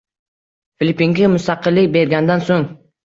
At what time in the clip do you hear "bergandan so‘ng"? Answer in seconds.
1.99-2.67